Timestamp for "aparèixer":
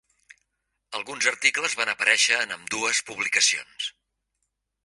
1.95-2.41